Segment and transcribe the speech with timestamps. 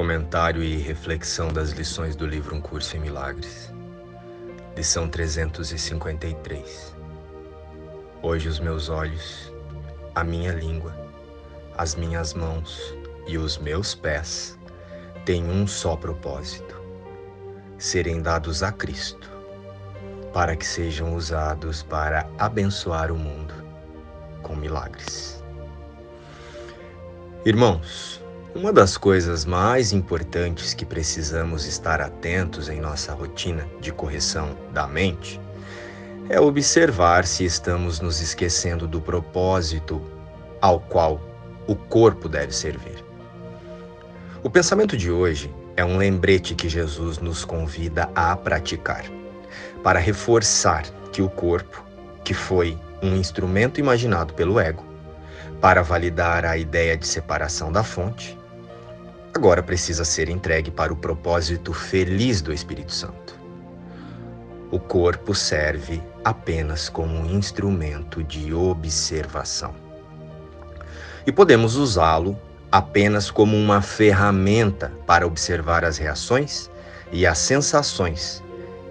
[0.00, 3.70] Comentário e reflexão das lições do livro Um Curso em Milagres.
[4.74, 6.96] Lição 353.
[8.22, 9.52] Hoje os meus olhos,
[10.14, 10.96] a minha língua,
[11.76, 14.58] as minhas mãos e os meus pés
[15.26, 16.80] têm um só propósito:
[17.76, 19.30] serem dados a Cristo,
[20.32, 23.52] para que sejam usados para abençoar o mundo
[24.42, 25.44] com milagres.
[27.44, 28.19] Irmãos,
[28.54, 34.88] uma das coisas mais importantes que precisamos estar atentos em nossa rotina de correção da
[34.88, 35.40] mente
[36.28, 40.02] é observar se estamos nos esquecendo do propósito
[40.60, 41.20] ao qual
[41.66, 43.04] o corpo deve servir.
[44.42, 49.04] O pensamento de hoje é um lembrete que Jesus nos convida a praticar,
[49.82, 51.84] para reforçar que o corpo,
[52.24, 54.84] que foi um instrumento imaginado pelo ego,
[55.60, 58.39] para validar a ideia de separação da fonte,
[59.34, 63.38] agora precisa ser entregue para o propósito feliz do Espírito Santo.
[64.70, 69.74] O corpo serve apenas como um instrumento de observação.
[71.26, 72.38] E podemos usá-lo
[72.70, 76.70] apenas como uma ferramenta para observar as reações
[77.10, 78.42] e as sensações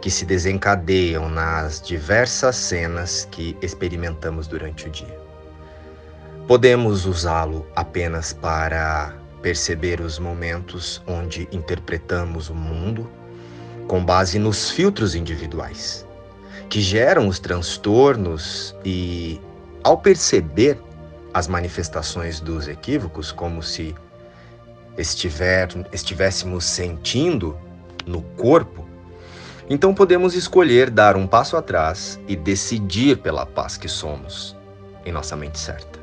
[0.00, 5.18] que se desencadeiam nas diversas cenas que experimentamos durante o dia.
[6.46, 13.08] Podemos usá-lo apenas para perceber os momentos onde interpretamos o mundo
[13.86, 16.06] com base nos filtros individuais,
[16.68, 19.40] que geram os transtornos e,
[19.82, 20.78] ao perceber
[21.32, 23.94] as manifestações dos equívocos, como se
[24.98, 27.56] estiver, estivéssemos sentindo
[28.06, 28.86] no corpo,
[29.70, 34.56] então podemos escolher dar um passo atrás e decidir pela paz que somos
[35.04, 35.98] em nossa mente certa.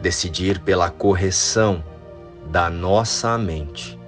[0.00, 1.84] Decidir pela correção
[2.50, 3.98] da nossa mente,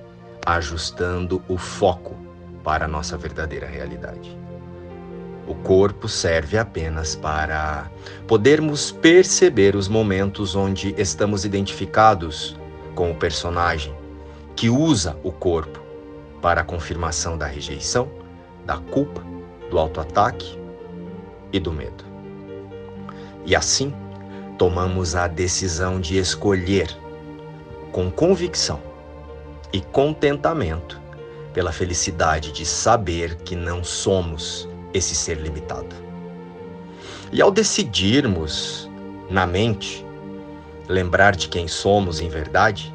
[0.47, 2.17] ajustando o foco
[2.65, 4.39] para a nossa verdadeira realidade.
[5.47, 7.91] O corpo serve apenas para
[8.27, 12.57] podermos perceber os momentos onde estamos identificados
[12.95, 13.95] com o personagem
[14.55, 15.81] que usa o corpo
[16.41, 18.09] para a confirmação da rejeição,
[18.65, 19.23] da culpa,
[19.71, 20.59] do autoataque
[21.53, 22.05] e do medo.
[23.45, 23.93] E assim,
[24.57, 26.97] tomamos a decisão de escolher
[27.93, 28.81] com convicção
[29.73, 31.01] e contentamento
[31.53, 35.95] pela felicidade de saber que não somos esse ser limitado.
[37.33, 38.89] E ao decidirmos
[39.29, 40.05] na mente
[40.89, 42.93] lembrar de quem somos em verdade,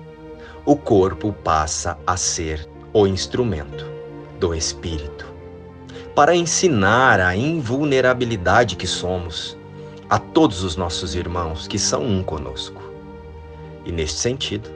[0.66, 3.86] o corpo passa a ser o instrumento
[4.40, 5.34] do espírito
[6.14, 9.58] para ensinar a invulnerabilidade que somos
[10.10, 12.82] a todos os nossos irmãos que são um conosco.
[13.86, 14.70] E neste sentido,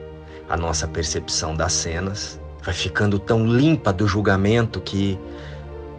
[0.50, 5.16] a nossa percepção das cenas vai ficando tão limpa do julgamento que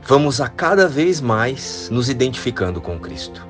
[0.03, 3.47] vamos a cada vez mais nos identificando com Cristo.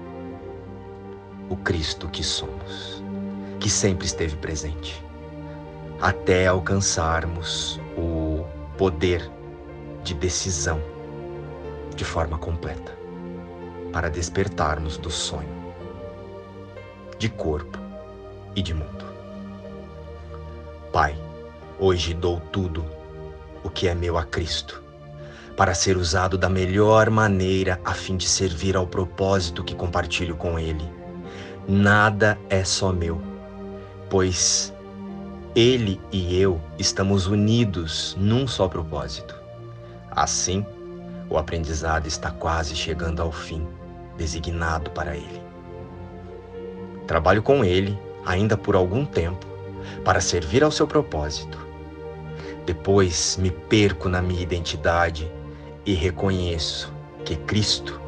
[1.50, 3.04] O Cristo que somos,
[3.60, 5.04] que sempre esteve presente,
[6.00, 8.46] até alcançarmos o
[8.78, 9.28] poder
[10.04, 10.80] de decisão
[11.96, 12.96] de forma completa,
[13.92, 15.62] para despertarmos do sonho
[17.18, 17.78] de corpo
[18.56, 19.11] e de mundo.
[20.92, 21.16] Pai,
[21.80, 22.86] hoje dou tudo
[23.64, 24.84] o que é meu a Cristo,
[25.56, 30.60] para ser usado da melhor maneira a fim de servir ao propósito que compartilho com
[30.60, 30.84] Ele.
[31.66, 33.22] Nada é só meu,
[34.10, 34.74] pois
[35.56, 39.34] Ele e eu estamos unidos num só propósito.
[40.12, 40.66] Assim,
[41.30, 43.66] o aprendizado está quase chegando ao fim,
[44.18, 45.42] designado para Ele.
[47.08, 49.51] Trabalho com ele ainda por algum tempo
[50.04, 51.58] para servir ao seu propósito.
[52.66, 55.32] Depois me perco na minha identidade
[55.86, 56.94] e reconheço
[57.26, 58.00] que Cristo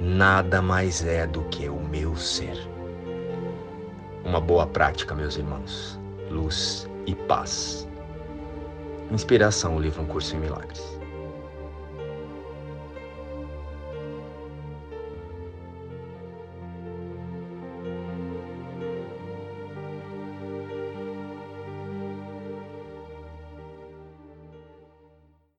[0.00, 2.56] nada mais é do que o meu ser.
[4.24, 5.98] Uma boa prática, meus irmãos.
[6.30, 7.88] Luz e paz.
[9.10, 10.99] Inspiração, o livro Um Curso em Milagres.